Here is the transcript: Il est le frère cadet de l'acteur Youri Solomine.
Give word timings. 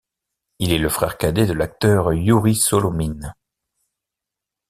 Il 0.57 0.73
est 0.73 0.79
le 0.79 0.89
frère 0.89 1.15
cadet 1.15 1.45
de 1.45 1.53
l'acteur 1.53 2.11
Youri 2.11 2.55
Solomine. 2.55 3.35